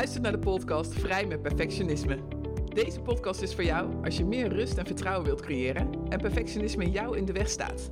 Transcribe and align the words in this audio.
luistert 0.00 0.22
naar 0.22 0.32
de 0.32 0.38
podcast 0.38 0.94
Vrij 0.94 1.26
met 1.26 1.42
Perfectionisme. 1.42 2.18
Deze 2.74 3.00
podcast 3.00 3.42
is 3.42 3.54
voor 3.54 3.64
jou 3.64 4.04
als 4.04 4.16
je 4.16 4.24
meer 4.24 4.48
rust 4.48 4.78
en 4.78 4.86
vertrouwen 4.86 5.26
wilt 5.26 5.40
creëren 5.40 5.90
en 6.08 6.20
perfectionisme 6.20 6.90
jou 6.90 7.16
in 7.16 7.24
de 7.24 7.32
weg 7.32 7.48
staat. 7.48 7.88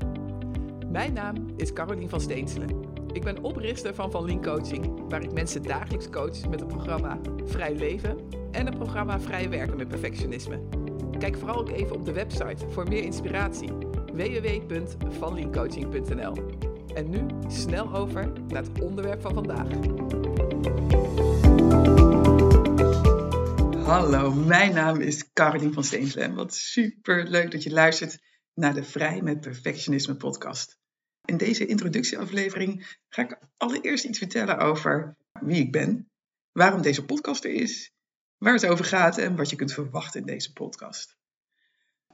Mijn 0.86 1.12
naam 1.12 1.46
is 1.56 1.72
Carolien 1.72 2.08
van 2.08 2.20
Steenselen. 2.20 2.80
Ik 3.12 3.22
ben 3.22 3.42
oprichter 3.42 3.94
van 3.94 4.10
Van 4.10 4.24
Lien 4.24 4.42
Coaching, 4.42 5.08
waar 5.08 5.22
ik 5.22 5.32
mensen 5.32 5.62
dagelijks 5.62 6.10
coach 6.10 6.48
met 6.48 6.60
het 6.60 6.68
programma 6.68 7.18
Vrij 7.44 7.74
Leven 7.74 8.18
en 8.50 8.66
het 8.66 8.76
programma 8.76 9.20
Vrij 9.20 9.50
Werken 9.50 9.76
met 9.76 9.88
Perfectionisme. 9.88 10.60
Kijk 11.18 11.36
vooral 11.36 11.58
ook 11.58 11.70
even 11.70 11.96
op 11.96 12.04
de 12.04 12.12
website 12.12 12.68
voor 12.68 12.88
meer 12.88 13.02
inspiratie 13.02 13.70
www.vanliencoaching.nl. 14.12 16.34
En 16.94 17.10
nu 17.10 17.26
snel 17.48 17.94
over 17.94 18.32
naar 18.48 18.62
het 18.62 18.82
onderwerp 18.82 19.20
van 19.20 19.34
vandaag. 19.34 19.68
Hallo, 23.88 24.32
mijn 24.32 24.74
naam 24.74 25.00
is 25.00 25.32
Caroline 25.32 25.72
van 25.72 25.84
Steenselen. 25.84 26.34
Wat 26.34 26.54
super 26.54 27.28
leuk 27.28 27.50
dat 27.50 27.62
je 27.62 27.70
luistert 27.70 28.18
naar 28.54 28.74
de 28.74 28.84
Vrij 28.84 29.22
met 29.22 29.40
Perfectionisme 29.40 30.16
podcast. 30.16 30.78
In 31.24 31.36
deze 31.36 31.66
introductieaflevering 31.66 32.96
ga 33.08 33.22
ik 33.22 33.38
allereerst 33.56 34.04
iets 34.04 34.18
vertellen 34.18 34.58
over 34.58 35.16
wie 35.40 35.62
ik 35.62 35.72
ben, 35.72 36.10
waarom 36.52 36.82
deze 36.82 37.04
podcast 37.04 37.44
er 37.44 37.50
is, 37.50 37.92
waar 38.38 38.52
het 38.52 38.66
over 38.66 38.84
gaat 38.84 39.18
en 39.18 39.36
wat 39.36 39.50
je 39.50 39.56
kunt 39.56 39.72
verwachten 39.72 40.20
in 40.20 40.26
deze 40.26 40.52
podcast. 40.52 41.16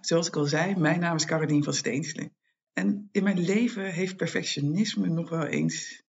Zoals 0.00 0.26
ik 0.26 0.36
al 0.36 0.46
zei, 0.46 0.76
mijn 0.76 1.00
naam 1.00 1.16
is 1.16 1.24
Caroline 1.24 1.64
van 1.64 1.74
Steenselen. 1.74 2.36
En 2.72 3.08
in 3.12 3.22
mijn 3.22 3.40
leven 3.40 3.92
heeft 3.92 4.16
perfectionisme 4.16 5.08
nog 5.08 5.30
wel 5.30 5.46
eens 5.46 6.02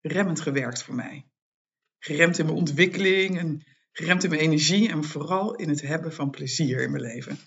remmend 0.00 0.40
gewerkt 0.40 0.82
voor 0.82 0.94
mij. 0.94 1.26
Geremd 1.98 2.38
in 2.38 2.44
mijn 2.44 2.58
ontwikkeling 2.58 3.38
en 3.38 3.62
geremd 3.92 4.24
in 4.24 4.30
mijn 4.30 4.42
energie 4.42 4.88
en 4.88 5.04
vooral 5.04 5.54
in 5.54 5.68
het 5.68 5.80
hebben 5.80 6.12
van 6.12 6.30
plezier 6.30 6.82
in 6.82 6.90
mijn 6.90 7.02
leven. 7.02 7.38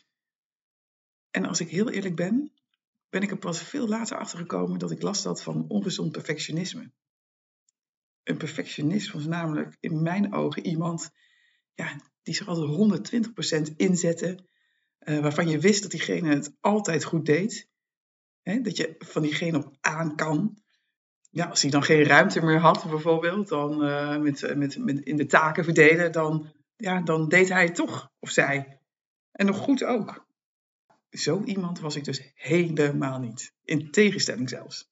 En 1.31 1.45
als 1.45 1.59
ik 1.59 1.69
heel 1.69 1.89
eerlijk 1.89 2.15
ben, 2.15 2.51
ben 3.09 3.21
ik 3.21 3.31
er 3.31 3.37
pas 3.37 3.61
veel 3.61 3.87
later 3.87 4.17
achter 4.17 4.37
gekomen 4.37 4.79
dat 4.79 4.91
ik 4.91 5.01
last 5.01 5.23
had 5.23 5.43
van 5.43 5.65
ongezond 5.67 6.11
perfectionisme. 6.11 6.91
Een 8.23 8.37
perfectionist 8.37 9.11
was 9.11 9.25
namelijk 9.25 9.77
in 9.79 10.01
mijn 10.01 10.33
ogen 10.33 10.65
iemand 10.65 11.11
ja, 11.73 12.01
die 12.23 12.33
zich 12.33 12.47
altijd 12.47 13.71
120% 13.71 13.75
inzette, 13.75 14.45
uh, 14.99 15.19
waarvan 15.19 15.47
je 15.47 15.59
wist 15.59 15.81
dat 15.81 15.91
diegene 15.91 16.33
het 16.33 16.55
altijd 16.59 17.03
goed 17.03 17.25
deed. 17.25 17.69
Hè, 18.41 18.61
dat 18.61 18.77
je 18.77 18.95
van 18.97 19.21
diegene 19.21 19.57
op 19.57 19.77
aan 19.81 20.15
kan. 20.15 20.63
Ja, 21.33 21.45
als 21.45 21.61
hij 21.61 21.71
dan 21.71 21.83
geen 21.83 22.03
ruimte 22.03 22.45
meer 22.45 22.59
had, 22.59 22.85
bijvoorbeeld, 22.89 23.47
dan 23.47 23.83
uh, 23.83 24.17
met, 24.17 24.55
met, 24.55 24.77
met 24.77 24.99
in 24.99 25.15
de 25.15 25.25
taken 25.25 25.63
verdelen, 25.63 26.11
dan, 26.11 26.53
ja, 26.75 27.01
dan 27.01 27.29
deed 27.29 27.49
hij 27.49 27.63
het 27.63 27.75
toch, 27.75 28.11
of 28.19 28.29
zij. 28.29 28.79
En 29.31 29.45
nog 29.45 29.57
goed 29.57 29.83
ook. 29.83 30.25
Zo 31.09 31.43
iemand 31.43 31.79
was 31.79 31.95
ik 31.95 32.03
dus 32.03 32.31
helemaal 32.35 33.19
niet. 33.19 33.53
In 33.63 33.91
tegenstelling 33.91 34.49
zelfs. 34.49 34.91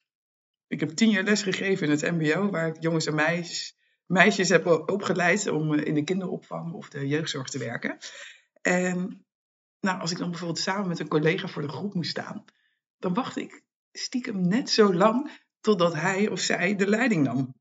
Ik 0.67 0.79
heb 0.79 0.89
tien 0.89 1.09
jaar 1.09 1.23
les 1.23 1.41
gegeven 1.41 1.85
in 1.85 1.91
het 1.91 2.11
MBO, 2.11 2.49
waar 2.49 2.67
ik 2.67 2.81
jongens 2.81 3.05
en 3.05 3.15
meisjes, 3.15 3.77
meisjes 4.05 4.49
heb 4.49 4.65
opgeleid 4.67 5.47
om 5.47 5.73
in 5.73 5.93
de 5.93 6.03
kinderopvang 6.03 6.73
of 6.73 6.89
de 6.89 7.07
jeugdzorg 7.07 7.49
te 7.49 7.57
werken. 7.57 7.97
En 8.61 9.25
nou, 9.79 9.99
als 9.99 10.11
ik 10.11 10.17
dan 10.17 10.29
bijvoorbeeld 10.29 10.59
samen 10.59 10.87
met 10.87 10.99
een 10.99 11.07
collega 11.07 11.47
voor 11.47 11.61
de 11.61 11.69
groep 11.69 11.93
moest 11.93 12.09
staan, 12.09 12.45
dan 12.97 13.13
wacht 13.13 13.37
ik 13.37 13.63
stiekem 13.91 14.47
net 14.47 14.69
zo 14.69 14.93
lang 14.93 15.31
totdat 15.61 15.93
hij 15.93 16.29
of 16.29 16.39
zij 16.39 16.75
de 16.75 16.87
leiding 16.87 17.23
nam. 17.23 17.55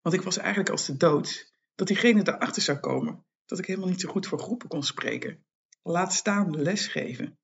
Want 0.00 0.14
ik 0.14 0.22
was 0.22 0.36
eigenlijk 0.36 0.70
als 0.70 0.86
de 0.86 0.96
dood 0.96 1.52
dat 1.74 1.86
diegene 1.86 2.20
erachter 2.28 2.62
zou 2.62 2.78
komen 2.78 3.24
dat 3.46 3.58
ik 3.58 3.66
helemaal 3.66 3.88
niet 3.88 4.00
zo 4.00 4.08
goed 4.10 4.26
voor 4.26 4.38
groepen 4.38 4.68
kon 4.68 4.82
spreken. 4.82 5.44
Laat 5.82 6.12
staan 6.12 6.62
lesgeven. 6.62 7.38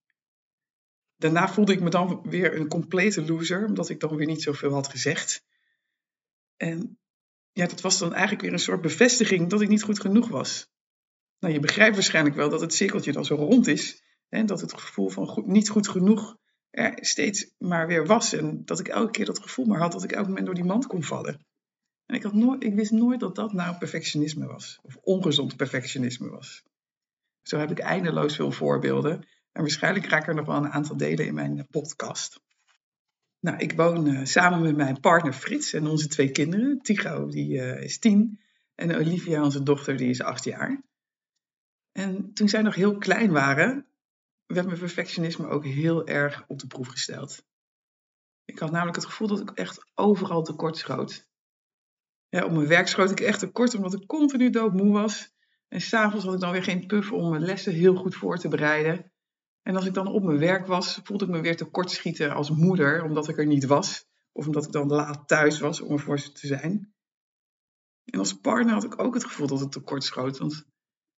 Daarna 1.16 1.48
voelde 1.48 1.72
ik 1.72 1.80
me 1.80 1.90
dan 1.90 2.22
weer 2.22 2.60
een 2.60 2.68
complete 2.68 3.24
loser, 3.24 3.66
omdat 3.66 3.88
ik 3.88 4.00
dan 4.00 4.16
weer 4.16 4.26
niet 4.26 4.42
zoveel 4.42 4.72
had 4.72 4.88
gezegd. 4.88 5.44
En 6.56 6.98
ja, 7.52 7.66
dat 7.66 7.80
was 7.80 7.98
dan 7.98 8.12
eigenlijk 8.12 8.42
weer 8.42 8.52
een 8.52 8.58
soort 8.58 8.80
bevestiging 8.80 9.50
dat 9.50 9.60
ik 9.60 9.68
niet 9.68 9.82
goed 9.82 10.00
genoeg 10.00 10.28
was. 10.28 10.70
Nou, 11.38 11.54
je 11.54 11.60
begrijpt 11.60 11.94
waarschijnlijk 11.94 12.36
wel 12.36 12.48
dat 12.48 12.60
het 12.60 12.74
cirkeltje 12.74 13.12
dan 13.12 13.24
zo 13.24 13.34
rond 13.34 13.66
is. 13.66 14.02
En 14.28 14.46
dat 14.46 14.60
het 14.60 14.80
gevoel 14.80 15.08
van 15.08 15.42
niet 15.46 15.68
goed 15.68 15.88
genoeg 15.88 16.36
er 16.70 16.92
steeds 17.00 17.50
maar 17.58 17.86
weer 17.86 18.06
was. 18.06 18.32
En 18.32 18.64
dat 18.64 18.80
ik 18.80 18.88
elke 18.88 19.10
keer 19.10 19.24
dat 19.24 19.42
gevoel 19.42 19.66
maar 19.66 19.80
had 19.80 19.92
dat 19.92 20.04
ik 20.04 20.12
elk 20.12 20.26
moment 20.26 20.46
door 20.46 20.54
die 20.54 20.64
mand 20.64 20.86
kon 20.86 21.02
vallen. 21.02 21.46
En 22.06 22.14
ik, 22.14 22.22
had 22.22 22.32
nooit, 22.32 22.64
ik 22.64 22.74
wist 22.74 22.90
nooit 22.90 23.20
dat 23.20 23.34
dat 23.34 23.52
nou 23.52 23.76
perfectionisme 23.76 24.46
was. 24.46 24.78
Of 24.82 24.96
ongezond 24.96 25.56
perfectionisme 25.56 26.28
was. 26.28 26.62
Zo 27.42 27.58
heb 27.58 27.70
ik 27.70 27.78
eindeloos 27.78 28.36
veel 28.36 28.52
voorbeelden. 28.52 29.26
En 29.52 29.60
waarschijnlijk 29.62 30.06
ga 30.06 30.16
ik 30.16 30.26
er 30.26 30.34
nog 30.34 30.46
wel 30.46 30.56
een 30.56 30.70
aantal 30.70 30.96
delen 30.96 31.26
in 31.26 31.34
mijn 31.34 31.66
podcast. 31.70 32.40
Nou, 33.40 33.58
ik 33.58 33.72
woon 33.72 34.06
uh, 34.06 34.24
samen 34.24 34.62
met 34.62 34.76
mijn 34.76 35.00
partner 35.00 35.32
Frits 35.32 35.72
en 35.72 35.86
onze 35.86 36.08
twee 36.08 36.30
kinderen. 36.30 36.78
Tigo, 36.78 37.28
die 37.28 37.56
uh, 37.56 37.82
is 37.82 37.98
tien. 37.98 38.40
En 38.74 38.96
Olivia, 38.96 39.42
onze 39.42 39.62
dochter, 39.62 39.96
die 39.96 40.08
is 40.08 40.22
acht 40.22 40.44
jaar. 40.44 40.82
En 41.92 42.32
toen 42.32 42.48
zij 42.48 42.62
nog 42.62 42.74
heel 42.74 42.98
klein 42.98 43.30
waren, 43.30 43.86
werd 44.54 44.66
mijn 44.66 44.78
perfectionisme 44.78 45.48
ook 45.48 45.64
heel 45.64 46.06
erg 46.06 46.44
op 46.46 46.58
de 46.58 46.66
proef 46.66 46.88
gesteld. 46.88 47.46
Ik 48.44 48.58
had 48.58 48.70
namelijk 48.70 48.96
het 48.96 49.06
gevoel 49.06 49.28
dat 49.28 49.40
ik 49.40 49.50
echt 49.50 49.90
overal 49.94 50.42
tekort 50.42 50.76
schoot. 50.76 51.26
Op 52.30 52.50
mijn 52.50 52.66
werk 52.66 52.88
schoot 52.88 53.10
ik 53.10 53.20
echt 53.20 53.38
tekort 53.38 53.74
omdat 53.74 53.94
ik 53.94 54.06
continu 54.06 54.50
doodmoe 54.50 54.92
was. 54.92 55.36
En 55.68 55.80
s'avonds 55.80 56.24
had 56.24 56.34
ik 56.34 56.40
dan 56.40 56.52
weer 56.52 56.62
geen 56.62 56.86
puff 56.86 57.12
om 57.12 57.30
mijn 57.30 57.42
lessen 57.42 57.72
heel 57.72 57.94
goed 57.94 58.14
voor 58.14 58.38
te 58.38 58.48
bereiden. 58.48 59.12
En 59.62 59.76
als 59.76 59.86
ik 59.86 59.94
dan 59.94 60.06
op 60.06 60.22
mijn 60.22 60.38
werk 60.38 60.66
was, 60.66 61.00
voelde 61.02 61.24
ik 61.24 61.30
me 61.30 61.40
weer 61.40 61.56
tekort 61.56 61.90
schieten 61.90 62.34
als 62.34 62.50
moeder, 62.50 63.02
omdat 63.02 63.28
ik 63.28 63.38
er 63.38 63.46
niet 63.46 63.66
was. 63.66 64.06
Of 64.32 64.46
omdat 64.46 64.64
ik 64.64 64.72
dan 64.72 64.88
laat 64.88 65.28
thuis 65.28 65.60
was 65.60 65.80
om 65.80 65.92
er 65.92 66.00
voor 66.00 66.18
ze 66.18 66.32
te 66.32 66.46
zijn. 66.46 66.94
En 68.04 68.18
als 68.18 68.40
partner 68.40 68.74
had 68.74 68.84
ik 68.84 68.98
ook 69.02 69.14
het 69.14 69.24
gevoel 69.24 69.46
dat 69.46 69.60
het 69.60 69.72
tekort 69.72 70.04
schoot. 70.04 70.38
Want 70.38 70.66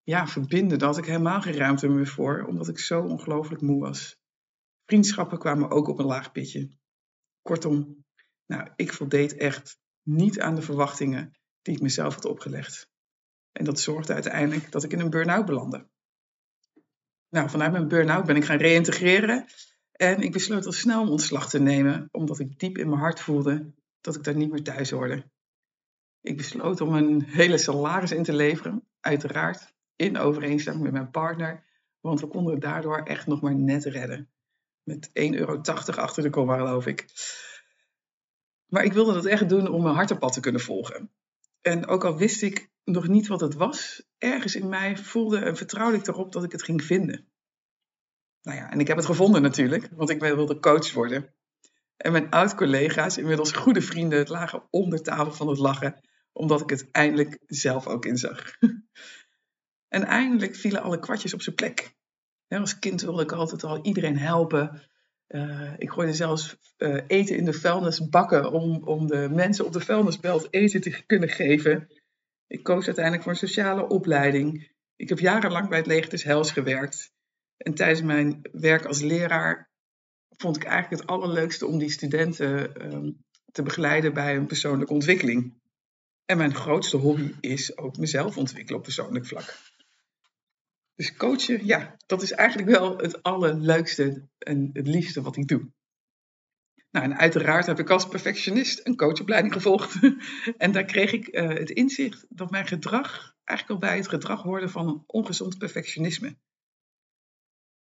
ja, 0.10 0.28
verbinden, 0.28 0.80
daar 0.80 0.88
had 0.88 0.98
ik 0.98 1.06
helemaal 1.06 1.42
geen 1.42 1.58
ruimte 1.58 1.88
meer 1.88 2.08
voor, 2.08 2.46
omdat 2.48 2.68
ik 2.68 2.80
zo 2.80 3.02
ongelooflijk 3.02 3.62
moe 3.62 3.80
was. 3.80 4.18
Vriendschappen 4.86 5.40
kwamen 5.40 5.70
ook 5.70 5.88
op 5.88 6.00
een 6.00 6.06
laag 6.06 6.32
pitje. 6.32 6.70
Kortom, 7.42 8.06
nou, 8.46 8.70
ik 8.76 8.94
voldeed 8.94 9.36
echt 9.36 9.80
niet 10.04 10.40
aan 10.40 10.56
de 10.56 10.62
verwachtingen 10.62 11.38
die 11.62 11.76
ik 11.76 11.82
mezelf 11.82 12.16
had 12.16 12.26
opgelegd. 12.26 12.90
En 13.52 13.66
dat 13.66 13.80
zorgde 13.80 14.14
uiteindelijk 14.14 14.72
dat 14.72 14.84
ik 14.84 14.92
in 14.92 15.00
een 15.00 15.10
burn-out 15.10 15.46
belandde. 15.46 15.88
Nou, 17.30 17.50
vanuit 17.50 17.72
mijn 17.72 17.88
burn-out 17.88 18.26
ben 18.26 18.36
ik 18.36 18.46
gaan 18.46 18.58
reïntegreren 18.58 19.46
en 19.92 20.22
ik 20.22 20.32
besloot 20.32 20.66
al 20.66 20.72
snel 20.72 21.02
om 21.02 21.10
ontslag 21.10 21.50
te 21.50 21.60
nemen, 21.60 22.08
omdat 22.12 22.40
ik 22.40 22.60
diep 22.60 22.78
in 22.78 22.90
mijn 22.90 23.02
hart 23.02 23.20
voelde 23.20 23.74
dat 24.02 24.16
ik 24.16 24.24
daar 24.24 24.36
niet 24.36 24.52
meer 24.52 24.64
thuis 24.64 24.90
hoorde. 24.90 25.32
Ik 26.22 26.38
besloot 26.38 26.82
om 26.82 26.94
een 26.94 27.24
hele 27.24 27.58
salaris 27.58 28.12
in 28.12 28.24
te 28.24 28.34
leveren, 28.34 28.88
uiteraard 29.00 29.78
in 30.00 30.18
overeenstemming 30.18 30.84
met 30.84 30.94
mijn 30.94 31.12
partner, 31.12 31.64
want 32.00 32.20
we 32.20 32.28
konden 32.28 32.54
het 32.54 32.62
daardoor 32.62 32.98
echt 33.04 33.28
nog 33.28 33.42
maar 33.42 33.56
net 33.56 33.86
redden. 33.86 34.30
Met 34.84 35.08
1,80 35.08 35.14
euro 35.14 35.62
achter 35.96 36.24
de 36.24 36.30
komma, 36.30 36.58
geloof 36.58 36.86
ik. 36.86 37.06
Maar 38.66 38.84
ik 38.84 38.94
wilde 38.94 39.14
dat 39.14 39.26
echt 39.26 39.50
doen 39.50 39.68
om 39.68 39.84
mijn 39.84 39.96
hartenpad 39.96 40.34
te 40.34 40.40
kunnen 40.40 40.62
volgen. 40.62 41.12
En 41.62 41.88
ook 41.88 42.04
al 42.04 42.18
wist 42.18 42.42
ik 42.42 42.70
nog 42.84 43.08
niet 43.08 43.28
wat 43.28 43.42
het 43.42 43.54
was, 43.54 44.04
ergens 44.18 44.56
in 44.56 44.70
mij 44.70 44.98
voelde 44.98 45.38
en 45.40 45.58
vertrouwde 45.58 45.98
ik 45.98 46.08
erop 46.08 46.32
dat 46.32 46.44
ik 46.44 46.52
het 46.52 46.64
ging 46.64 46.84
vinden. 46.84 47.28
Nou 48.42 48.58
ja, 48.58 48.72
en 48.72 48.80
ik 48.80 48.88
heb 48.88 48.98
het 48.98 49.06
gevonden 49.06 49.42
natuurlijk, 49.42 49.90
want 49.96 50.10
ik 50.10 50.20
wilde 50.20 50.60
coach 50.60 50.94
worden. 50.94 51.34
En 51.98 52.12
mijn 52.12 52.30
oud-collega's, 52.30 53.18
inmiddels 53.18 53.52
goede 53.52 53.82
vrienden, 53.82 54.28
lagen 54.28 54.64
onder 54.70 55.02
tafel 55.02 55.32
van 55.32 55.48
het 55.48 55.58
lachen, 55.58 56.02
omdat 56.32 56.62
ik 56.62 56.70
het 56.70 56.92
eindelijk 56.92 57.40
zelf 57.46 57.88
ook 57.88 58.06
inzag. 58.06 58.44
En 59.90 60.04
eindelijk 60.04 60.56
vielen 60.56 60.82
alle 60.82 61.00
kwartjes 61.00 61.34
op 61.34 61.42
zijn 61.42 61.56
plek. 61.56 61.96
als 62.48 62.80
kind 62.80 63.02
wilde 63.02 63.24
ik 63.24 63.32
altijd 63.32 63.64
al 63.64 63.86
iedereen 63.86 64.18
helpen. 64.18 64.82
Uh, 65.28 65.74
ik 65.78 65.90
gooide 65.90 66.14
zelfs 66.14 66.58
uh, 66.78 67.02
eten 67.08 67.38
in 67.38 67.46
de 67.46 67.54
vuilnisbakken 67.54 68.52
om, 68.52 68.84
om 68.84 69.08
de 69.08 69.30
mensen 69.32 69.66
op 69.66 69.74
de 69.74 69.80
vuilnisbelt 69.80 70.48
eten 70.54 70.82
te 70.82 71.06
kunnen 71.06 71.30
geven. 71.30 71.88
Ik 72.48 72.64
koos 72.64 72.86
uiteindelijk 72.86 73.24
voor 73.24 73.32
een 73.32 73.38
sociale 73.38 73.88
opleiding. 73.88 74.72
Ik 74.96 75.10
heb 75.10 75.20
jarenlang 75.20 75.70
bij 75.70 75.78
het 75.78 75.88
Leger 75.88 76.10
des 76.10 76.24
Heils 76.24 76.52
gewerkt. 76.52 77.12
En 77.58 77.74
tijdens 77.74 78.02
mijn 78.02 78.40
werk 78.52 78.86
als 78.86 79.02
leraar 79.02 79.70
vond 80.38 80.56
ik 80.56 80.64
eigenlijk 80.64 81.02
het 81.02 81.12
allerleukste 81.12 81.66
om 81.66 81.78
die 81.78 81.90
studenten 81.90 82.72
uh, 82.82 83.12
te 83.52 83.64
begeleiden 83.64 84.14
bij 84.14 84.36
een 84.36 84.46
persoonlijke 84.46 84.94
ontwikkeling. 84.94 85.62
En 86.26 86.38
mijn 86.38 86.56
grootste 86.56 86.98
hobby 86.98 87.34
is 87.40 87.78
ook 87.78 87.98
mezelf 87.98 88.38
ontwikkelen 88.38 88.78
op 88.78 88.84
persoonlijk 88.84 89.26
vlak. 89.26 89.58
Dus 91.00 91.16
coachen, 91.16 91.66
ja, 91.66 91.96
dat 92.06 92.22
is 92.22 92.32
eigenlijk 92.32 92.70
wel 92.70 92.98
het 92.98 93.24
allerleukste 93.24 94.28
en 94.38 94.70
het 94.74 94.88
liefste 94.88 95.22
wat 95.22 95.38
ik 95.38 95.48
doe. 95.48 95.72
Nou, 96.92 97.06
en 97.06 97.18
uiteraard 97.18 97.66
heb 97.66 97.80
ik 97.80 97.90
als 97.90 98.08
perfectionist 98.08 98.88
een 98.88 98.96
coachopleiding 98.96 99.54
gevolgd. 99.54 100.00
en 100.58 100.72
daar 100.72 100.86
kreeg 100.86 101.12
ik 101.12 101.28
uh, 101.28 101.48
het 101.48 101.70
inzicht 101.70 102.26
dat 102.30 102.52
mijn 102.52 102.68
gedrag 102.68 103.36
eigenlijk 103.44 103.82
al 103.82 103.90
bij 103.90 103.98
het 103.98 104.08
gedrag 104.08 104.42
hoorde 104.42 104.70
van 104.70 104.88
een 104.88 105.04
ongezond 105.06 105.58
perfectionisme. 105.58 106.38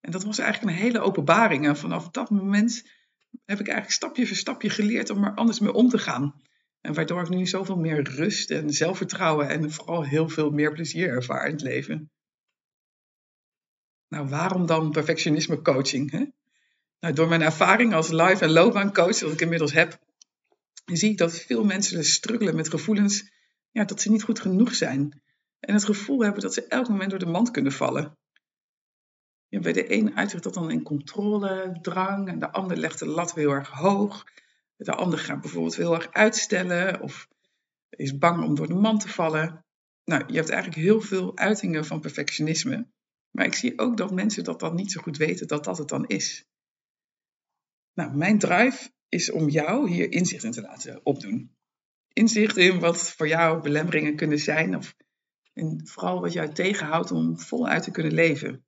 En 0.00 0.10
dat 0.10 0.24
was 0.24 0.38
eigenlijk 0.38 0.72
een 0.76 0.82
hele 0.82 1.00
openbaring. 1.00 1.66
En 1.66 1.76
vanaf 1.76 2.10
dat 2.10 2.30
moment 2.30 2.88
heb 3.44 3.60
ik 3.60 3.66
eigenlijk 3.66 3.96
stapje 3.96 4.26
voor 4.26 4.36
stapje 4.36 4.70
geleerd 4.70 5.10
om 5.10 5.24
er 5.24 5.34
anders 5.34 5.60
mee 5.60 5.72
om 5.72 5.88
te 5.88 5.98
gaan. 5.98 6.42
En 6.80 6.94
waardoor 6.94 7.22
ik 7.22 7.28
nu 7.28 7.46
zoveel 7.46 7.78
meer 7.78 8.02
rust 8.02 8.50
en 8.50 8.70
zelfvertrouwen 8.70 9.48
en 9.48 9.72
vooral 9.72 10.04
heel 10.04 10.28
veel 10.28 10.50
meer 10.50 10.72
plezier 10.72 11.08
ervaar 11.08 11.46
in 11.46 11.52
het 11.52 11.62
leven. 11.62 12.10
Nou, 14.08 14.28
waarom 14.28 14.66
dan 14.66 14.90
perfectionisme 14.90 15.62
coaching? 15.62 16.10
Hè? 16.10 16.24
Nou, 17.00 17.14
door 17.14 17.28
mijn 17.28 17.42
ervaring 17.42 17.94
als 17.94 18.08
live- 18.08 18.44
en 18.44 18.50
loopbaancoach, 18.50 19.18
dat 19.18 19.32
ik 19.32 19.40
inmiddels 19.40 19.72
heb, 19.72 19.98
zie 20.84 21.10
ik 21.10 21.18
dat 21.18 21.38
veel 21.38 21.64
mensen 21.64 21.96
dus 21.96 22.12
struggelen 22.12 22.56
met 22.56 22.68
gevoelens 22.68 23.30
ja, 23.70 23.84
dat 23.84 24.00
ze 24.00 24.10
niet 24.10 24.22
goed 24.22 24.40
genoeg 24.40 24.74
zijn. 24.74 25.22
En 25.60 25.74
het 25.74 25.84
gevoel 25.84 26.22
hebben 26.22 26.42
dat 26.42 26.54
ze 26.54 26.66
elk 26.66 26.88
moment 26.88 27.10
door 27.10 27.18
de 27.18 27.26
mand 27.26 27.50
kunnen 27.50 27.72
vallen. 27.72 28.18
Ja, 29.48 29.60
bij 29.60 29.72
de 29.72 29.92
een 29.92 30.16
uitdrukt 30.16 30.44
dat 30.44 30.54
dan 30.54 30.70
in 30.70 30.82
controle, 30.82 31.78
drang, 31.82 32.28
en 32.28 32.38
de 32.38 32.50
ander 32.52 32.76
legt 32.76 32.98
de 32.98 33.06
lat 33.06 33.34
heel 33.34 33.50
erg 33.50 33.68
hoog. 33.68 34.24
De 34.76 34.92
ander 34.92 35.18
gaat 35.18 35.40
bijvoorbeeld 35.40 35.76
heel 35.76 35.94
erg 35.94 36.12
uitstellen 36.12 37.00
of 37.00 37.28
is 37.90 38.18
bang 38.18 38.44
om 38.44 38.54
door 38.54 38.66
de 38.66 38.74
mand 38.74 39.00
te 39.00 39.08
vallen. 39.08 39.64
Nou, 40.04 40.24
je 40.26 40.36
hebt 40.36 40.48
eigenlijk 40.50 40.82
heel 40.82 41.00
veel 41.00 41.36
uitingen 41.36 41.84
van 41.84 42.00
perfectionisme. 42.00 42.86
Maar 43.38 43.46
ik 43.46 43.54
zie 43.54 43.78
ook 43.78 43.96
dat 43.96 44.10
mensen 44.10 44.44
dat 44.44 44.60
dan 44.60 44.74
niet 44.74 44.92
zo 44.92 45.00
goed 45.00 45.16
weten 45.16 45.46
dat 45.46 45.64
dat 45.64 45.78
het 45.78 45.88
dan 45.88 46.06
is. 46.06 46.48
Nou, 47.94 48.16
mijn 48.16 48.38
drive 48.38 48.90
is 49.08 49.30
om 49.30 49.48
jou 49.48 49.90
hier 49.90 50.12
inzicht 50.12 50.44
in 50.44 50.50
te 50.50 50.60
laten 50.60 51.00
opdoen. 51.06 51.56
Inzicht 52.12 52.56
in 52.56 52.78
wat 52.78 53.10
voor 53.10 53.28
jou 53.28 53.62
belemmeringen 53.62 54.16
kunnen 54.16 54.38
zijn, 54.38 54.76
of 54.76 54.96
en 55.52 55.86
vooral 55.86 56.20
wat 56.20 56.32
jou 56.32 56.52
tegenhoudt 56.52 57.10
om 57.10 57.38
voluit 57.40 57.82
te 57.82 57.90
kunnen 57.90 58.12
leven. 58.12 58.64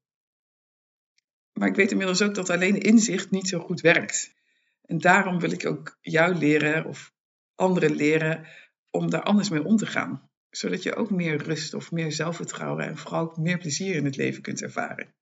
Maar 1.52 1.68
ik 1.68 1.76
weet 1.76 1.90
inmiddels 1.90 2.22
ook 2.22 2.34
dat 2.34 2.50
alleen 2.50 2.80
inzicht 2.80 3.30
niet 3.30 3.48
zo 3.48 3.58
goed 3.58 3.80
werkt. 3.80 4.34
En 4.82 4.98
daarom 4.98 5.38
wil 5.38 5.50
ik 5.50 5.66
ook 5.66 5.98
jou 6.00 6.34
leren, 6.34 6.84
of 6.84 7.12
anderen 7.54 7.94
leren, 7.94 8.46
om 8.90 9.10
daar 9.10 9.22
anders 9.22 9.48
mee 9.48 9.64
om 9.64 9.76
te 9.76 9.86
gaan. 9.86 10.29
Zodat 10.50 10.82
je 10.82 10.94
ook 10.94 11.10
meer 11.10 11.42
rust 11.42 11.74
of 11.74 11.90
meer 11.90 12.12
zelfvertrouwen 12.12 12.84
en 12.84 12.96
vooral 12.96 13.20
ook 13.20 13.36
meer 13.36 13.58
plezier 13.58 13.94
in 13.94 14.04
het 14.04 14.16
leven 14.16 14.42
kunt 14.42 14.62
ervaren. 14.62 15.14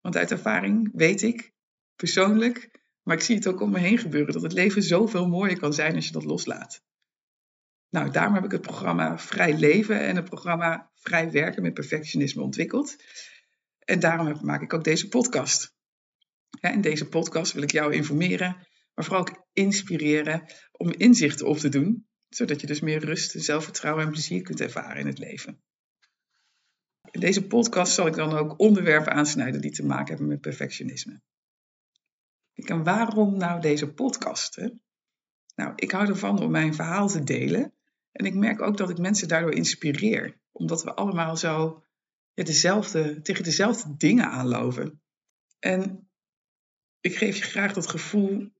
Want 0.00 0.16
uit 0.16 0.30
ervaring 0.30 0.90
weet 0.92 1.22
ik, 1.22 1.52
persoonlijk, 1.96 2.80
maar 3.02 3.16
ik 3.16 3.22
zie 3.22 3.34
het 3.36 3.46
ook 3.46 3.60
om 3.60 3.70
me 3.70 3.78
heen 3.78 3.98
gebeuren, 3.98 4.32
dat 4.32 4.42
het 4.42 4.52
leven 4.52 4.82
zoveel 4.82 5.28
mooier 5.28 5.58
kan 5.58 5.72
zijn 5.72 5.94
als 5.94 6.06
je 6.06 6.12
dat 6.12 6.24
loslaat. 6.24 6.82
Nou, 7.88 8.10
daarom 8.10 8.34
heb 8.34 8.44
ik 8.44 8.50
het 8.50 8.60
programma 8.60 9.18
Vrij 9.18 9.58
Leven 9.58 10.00
en 10.00 10.16
het 10.16 10.24
programma 10.24 10.90
Vrij 10.94 11.30
Werken 11.30 11.62
met 11.62 11.74
Perfectionisme 11.74 12.42
ontwikkeld. 12.42 12.96
En 13.78 14.00
daarom 14.00 14.38
maak 14.42 14.62
ik 14.62 14.72
ook 14.72 14.84
deze 14.84 15.08
podcast. 15.08 15.74
in 16.60 16.80
deze 16.80 17.08
podcast 17.08 17.52
wil 17.52 17.62
ik 17.62 17.70
jou 17.70 17.92
informeren, 17.94 18.56
maar 18.94 19.04
vooral 19.04 19.20
ook 19.20 19.46
inspireren 19.52 20.52
om 20.72 20.92
inzichten 20.92 21.46
op 21.46 21.58
te 21.58 21.68
doen, 21.68 22.06
zodat 22.34 22.60
je 22.60 22.66
dus 22.66 22.80
meer 22.80 23.04
rust, 23.04 23.34
zelfvertrouwen 23.36 24.04
en 24.04 24.10
plezier 24.10 24.42
kunt 24.42 24.60
ervaren 24.60 25.00
in 25.00 25.06
het 25.06 25.18
leven. 25.18 25.62
In 27.10 27.20
deze 27.20 27.46
podcast 27.46 27.92
zal 27.92 28.06
ik 28.06 28.14
dan 28.14 28.32
ook 28.32 28.58
onderwerpen 28.58 29.12
aansnijden 29.12 29.60
die 29.60 29.70
te 29.70 29.84
maken 29.84 30.08
hebben 30.08 30.26
met 30.26 30.40
perfectionisme. 30.40 31.20
En 32.54 32.84
waarom 32.84 33.36
nou 33.36 33.60
deze 33.60 33.92
podcast? 33.92 34.56
Nou, 35.54 35.72
ik 35.76 35.90
hou 35.90 36.08
ervan 36.08 36.40
om 36.40 36.50
mijn 36.50 36.74
verhaal 36.74 37.08
te 37.08 37.24
delen. 37.24 37.74
En 38.12 38.24
ik 38.24 38.34
merk 38.34 38.60
ook 38.60 38.76
dat 38.76 38.90
ik 38.90 38.98
mensen 38.98 39.28
daardoor 39.28 39.54
inspireer. 39.54 40.40
Omdat 40.52 40.82
we 40.82 40.94
allemaal 40.94 41.36
zo 41.36 41.84
dezelfde, 42.34 43.22
tegen 43.22 43.44
dezelfde 43.44 43.96
dingen 43.96 44.30
aanlopen. 44.30 45.02
En 45.58 46.10
ik 47.00 47.16
geef 47.16 47.36
je 47.36 47.42
graag 47.42 47.72
dat 47.72 47.86
gevoel 47.86 48.52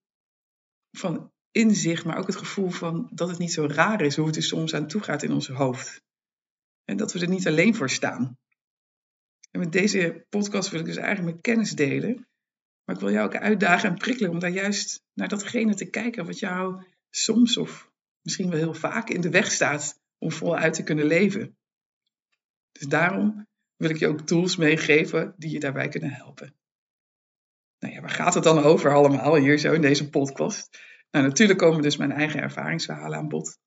van 0.91 1.32
inzicht, 1.53 2.05
maar 2.05 2.19
ook 2.19 2.27
het 2.27 2.37
gevoel 2.37 2.71
van 2.71 3.09
dat 3.13 3.29
het 3.29 3.39
niet 3.39 3.53
zo 3.53 3.67
raar 3.67 4.01
is 4.01 4.17
hoe 4.17 4.27
het 4.27 4.37
er 4.37 4.43
soms 4.43 4.75
aan 4.75 4.87
toe 4.87 5.03
gaat 5.03 5.23
in 5.23 5.33
ons 5.33 5.49
hoofd. 5.49 6.03
En 6.85 6.97
dat 6.97 7.13
we 7.13 7.21
er 7.21 7.29
niet 7.29 7.47
alleen 7.47 7.75
voor 7.75 7.91
staan. 7.91 8.39
En 9.51 9.61
met 9.61 9.73
deze 9.73 10.27
podcast 10.29 10.71
wil 10.71 10.81
ik 10.81 10.87
dus 10.87 10.97
eigenlijk 10.97 11.29
mijn 11.29 11.41
kennis 11.41 11.71
delen. 11.71 12.27
Maar 12.85 12.95
ik 12.95 13.01
wil 13.01 13.11
jou 13.11 13.27
ook 13.27 13.37
uitdagen 13.37 13.89
en 13.89 13.97
prikkelen 13.97 14.31
om 14.31 14.39
daar 14.39 14.51
juist 14.51 15.03
naar 15.13 15.29
datgene 15.29 15.75
te 15.75 15.91
kijken 15.91 16.27
wat 16.27 16.39
jou 16.39 16.85
soms 17.11 17.57
of 17.57 17.91
misschien 18.21 18.51
wel 18.51 18.59
heel 18.59 18.75
vaak 18.75 19.09
in 19.09 19.21
de 19.21 19.31
weg 19.31 19.53
staat 19.53 20.01
om 20.19 20.33
voluit 20.33 20.75
te 20.75 20.83
kunnen 20.83 21.05
leven. 21.05 21.57
Dus 22.73 22.87
daarom 22.89 23.47
wil 23.77 23.91
ik 23.91 23.97
je 23.97 24.09
ook 24.09 24.21
tools 24.21 24.57
meegeven 24.57 25.35
die 25.37 25.51
je 25.51 25.61
daarbij 25.61 25.89
kunnen 25.89 26.11
helpen. 26.11 26.55
Nou 27.79 27.95
ja, 27.95 28.01
waar 28.01 28.11
gaat 28.11 28.35
het 28.35 28.45
dan 28.45 28.63
over 28.63 28.95
allemaal 28.95 29.35
hier 29.35 29.59
zo 29.59 29.73
in 29.73 29.81
deze 29.81 30.09
podcast? 30.09 30.79
Nou, 31.13 31.27
natuurlijk 31.27 31.59
komen 31.59 31.83
dus 31.83 31.97
mijn 31.97 32.13
eigen 32.13 32.41
ervaringsverhalen 32.41 33.19
aan 33.19 33.29
bod. 33.29 33.59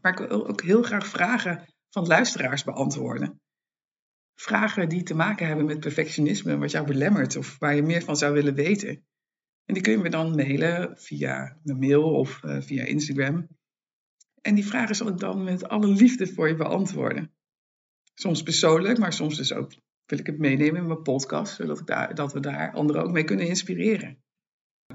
Maar 0.00 0.12
ik 0.12 0.28
wil 0.28 0.48
ook 0.48 0.62
heel 0.62 0.82
graag 0.82 1.06
vragen 1.06 1.74
van 1.90 2.06
luisteraars 2.06 2.64
beantwoorden. 2.64 3.40
Vragen 4.34 4.88
die 4.88 5.02
te 5.02 5.14
maken 5.14 5.46
hebben 5.46 5.66
met 5.66 5.80
perfectionisme, 5.80 6.58
wat 6.58 6.70
jou 6.70 6.86
belemmert 6.86 7.36
of 7.36 7.58
waar 7.58 7.74
je 7.74 7.82
meer 7.82 8.02
van 8.02 8.16
zou 8.16 8.32
willen 8.32 8.54
weten. 8.54 9.06
En 9.64 9.74
die 9.74 9.82
kun 9.82 9.92
je 9.92 9.98
me 9.98 10.10
dan 10.10 10.34
mailen 10.34 10.98
via 10.98 11.58
een 11.64 11.78
mail 11.78 12.14
of 12.14 12.42
uh, 12.42 12.60
via 12.60 12.84
Instagram. 12.84 13.48
En 14.40 14.54
die 14.54 14.66
vragen 14.66 14.94
zal 14.94 15.08
ik 15.08 15.18
dan 15.18 15.44
met 15.44 15.68
alle 15.68 15.86
liefde 15.86 16.26
voor 16.26 16.48
je 16.48 16.56
beantwoorden. 16.56 17.32
Soms 18.14 18.42
persoonlijk, 18.42 18.98
maar 18.98 19.12
soms 19.12 19.36
dus 19.36 19.52
ook 19.52 19.72
wil 20.06 20.18
ik 20.18 20.26
het 20.26 20.38
meenemen 20.38 20.80
in 20.80 20.86
mijn 20.86 21.02
podcast, 21.02 21.54
zodat 21.54 21.80
ik 21.80 21.86
daar, 21.86 22.14
dat 22.14 22.32
we 22.32 22.40
daar 22.40 22.72
anderen 22.72 23.02
ook 23.02 23.12
mee 23.12 23.24
kunnen 23.24 23.46
inspireren. 23.46 24.21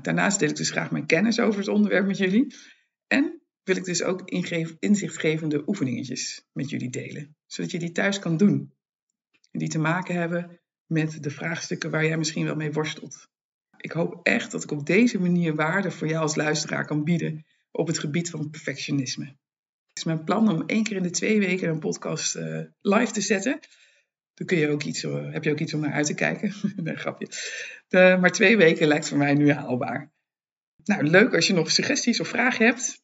Daarnaast 0.01 0.39
deel 0.39 0.49
ik 0.49 0.55
dus 0.55 0.69
graag 0.69 0.91
mijn 0.91 1.05
kennis 1.05 1.39
over 1.39 1.59
het 1.59 1.69
onderwerp 1.69 2.07
met 2.07 2.17
jullie. 2.17 2.55
En 3.07 3.41
wil 3.63 3.75
ik 3.75 3.83
dus 3.83 4.03
ook 4.03 4.29
inzichtgevende 4.79 5.63
oefeningetjes 5.67 6.45
met 6.53 6.69
jullie 6.69 6.89
delen, 6.89 7.35
zodat 7.45 7.71
je 7.71 7.79
die 7.79 7.91
thuis 7.91 8.19
kan 8.19 8.37
doen. 8.37 8.73
En 9.51 9.59
die 9.59 9.69
te 9.69 9.79
maken 9.79 10.15
hebben 10.15 10.59
met 10.85 11.23
de 11.23 11.29
vraagstukken 11.29 11.91
waar 11.91 12.05
jij 12.05 12.17
misschien 12.17 12.45
wel 12.45 12.55
mee 12.55 12.71
worstelt. 12.71 13.27
Ik 13.77 13.91
hoop 13.91 14.19
echt 14.23 14.51
dat 14.51 14.63
ik 14.63 14.71
op 14.71 14.85
deze 14.85 15.19
manier 15.19 15.55
waarde 15.55 15.91
voor 15.91 16.07
jou 16.07 16.21
als 16.21 16.35
luisteraar 16.35 16.85
kan 16.85 17.03
bieden 17.03 17.45
op 17.71 17.87
het 17.87 17.99
gebied 17.99 18.29
van 18.29 18.49
perfectionisme. 18.49 19.25
Het 19.87 19.97
is 19.97 20.03
mijn 20.03 20.23
plan 20.23 20.49
om 20.49 20.63
één 20.65 20.83
keer 20.83 20.95
in 20.95 21.03
de 21.03 21.09
twee 21.09 21.39
weken 21.39 21.69
een 21.69 21.79
podcast 21.79 22.35
uh, 22.35 22.61
live 22.81 23.11
te 23.11 23.21
zetten. 23.21 23.59
Dan 24.37 24.47
kun 24.47 24.57
je 24.57 24.69
ook 24.69 24.83
iets, 24.83 25.03
uh, 25.03 25.33
heb 25.33 25.43
je 25.43 25.51
ook 25.51 25.59
iets 25.59 25.73
om 25.73 25.79
naar 25.79 25.93
uit 25.93 26.05
te 26.05 26.13
kijken. 26.13 26.53
nee, 26.83 26.95
grapje. 26.95 27.27
De, 27.87 28.17
maar 28.19 28.31
twee 28.31 28.57
weken 28.57 28.87
lijkt 28.87 29.07
voor 29.07 29.17
mij 29.17 29.33
nu 29.33 29.51
haalbaar. 29.51 30.11
Nou, 30.83 31.03
leuk 31.03 31.35
als 31.35 31.47
je 31.47 31.53
nog 31.53 31.71
suggesties 31.71 32.19
of 32.19 32.27
vragen 32.27 32.65
hebt. 32.65 33.01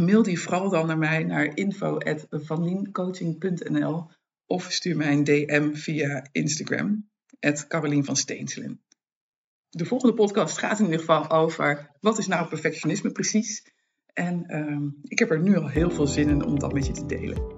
Mail 0.00 0.22
die 0.22 0.40
vooral 0.40 0.70
dan 0.70 0.86
naar 0.86 0.98
mij 0.98 1.24
naar 1.24 1.56
info.vanliencoaching.nl 1.56 4.10
of 4.46 4.72
stuur 4.72 4.96
mij 4.96 5.12
een 5.12 5.24
DM 5.24 5.74
via 5.74 6.28
Instagram, 6.32 7.10
Carolien 7.68 8.04
van 8.04 8.16
Steenselen. 8.16 8.80
De 9.68 9.84
volgende 9.84 10.14
podcast 10.14 10.58
gaat 10.58 10.78
in 10.78 10.84
ieder 10.84 11.00
geval 11.00 11.30
over 11.30 11.90
wat 12.00 12.18
is 12.18 12.26
nou 12.26 12.48
perfectionisme 12.48 13.12
precies 13.12 13.72
en 14.12 14.46
ehm, 14.46 14.88
ik 15.02 15.18
heb 15.18 15.30
er 15.30 15.40
nu 15.40 15.56
al 15.56 15.68
heel 15.68 15.90
veel 15.90 16.06
zin 16.06 16.28
in 16.28 16.44
om 16.44 16.58
dat 16.58 16.72
met 16.72 16.86
je 16.86 16.92
te 16.92 17.06
delen. 17.06 17.55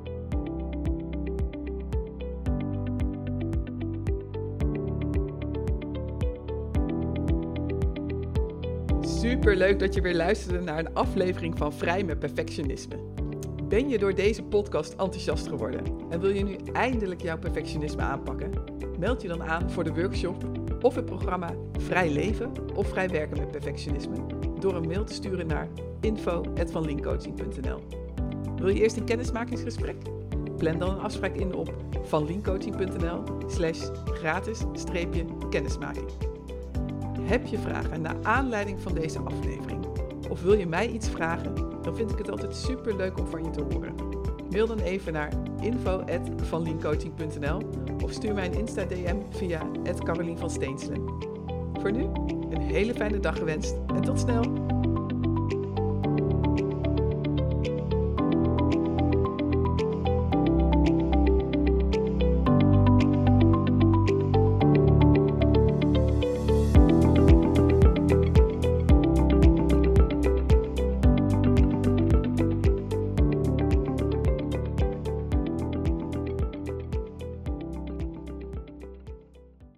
Super 9.19 9.57
leuk 9.57 9.79
dat 9.79 9.95
je 9.95 10.01
weer 10.01 10.15
luisterde 10.15 10.61
naar 10.61 10.79
een 10.79 10.95
aflevering 10.95 11.59
van 11.59 11.73
Vrij 11.73 12.05
met 12.05 12.19
Perfectionisme. 12.19 12.97
Ben 13.69 13.89
je 13.89 13.99
door 13.99 14.15
deze 14.15 14.43
podcast 14.43 14.91
enthousiast 14.91 15.49
geworden 15.49 15.83
en 16.11 16.21
wil 16.21 16.31
je 16.31 16.45
nu 16.45 16.57
eindelijk 16.73 17.23
jouw 17.23 17.39
perfectionisme 17.39 18.03
aanpakken? 18.03 18.51
Meld 18.99 19.23
je 19.23 19.29
dan 19.29 19.43
aan 19.43 19.71
voor 19.71 19.85
de 19.85 19.95
workshop 19.95 20.45
of 20.81 20.95
het 20.95 21.05
programma 21.05 21.55
Vrij 21.79 22.11
Leven 22.11 22.53
of 22.75 22.89
Vrij 22.89 23.09
Werken 23.09 23.39
met 23.39 23.51
Perfectionisme 23.51 24.17
door 24.61 24.75
een 24.75 24.87
mail 24.87 25.05
te 25.05 25.15
sturen 25.15 25.47
naar 25.47 25.69
info.vanliencoaching.nl. 26.01 27.83
Wil 28.57 28.69
je 28.69 28.81
eerst 28.81 28.97
een 28.97 29.05
kennismakingsgesprek? 29.05 29.97
Plan 30.57 30.79
dan 30.79 30.91
een 30.91 31.01
afspraak 31.01 31.35
in 31.35 31.55
op 31.55 31.75
vanliencoaching.nl 32.03 33.23
slash 33.47 33.89
gratis-kennismaking. 34.05 36.37
Heb 37.29 37.47
je 37.47 37.59
vragen 37.59 38.01
naar 38.01 38.17
aanleiding 38.23 38.81
van 38.81 38.95
deze 38.95 39.19
aflevering? 39.19 39.87
Of 40.29 40.43
wil 40.43 40.53
je 40.53 40.67
mij 40.67 40.89
iets 40.89 41.09
vragen? 41.09 41.55
Dan 41.83 41.97
vind 41.97 42.11
ik 42.11 42.19
het 42.19 42.31
altijd 42.31 42.57
super 42.57 42.97
leuk 42.97 43.19
om 43.19 43.27
van 43.27 43.45
je 43.45 43.51
te 43.51 43.65
horen. 43.73 43.95
Mail 44.51 44.67
dan 44.67 44.79
even 44.79 45.13
naar 45.13 45.33
info.vanliencoaching.nl 45.61 47.63
of 48.05 48.13
stuur 48.13 48.35
mij 48.35 48.47
een 48.47 48.59
Insta-DM 48.59 49.17
via 49.31 49.63
Carolien 50.05 50.39
van 50.39 50.51
Steenselen. 50.51 51.03
Voor 51.81 51.93
nu, 51.93 52.03
een 52.51 52.61
hele 52.61 52.95
fijne 52.95 53.21
dag 53.21 53.39
gewenst 53.39 53.77
en 53.95 54.01
tot 54.01 54.21
snel! 54.21 54.68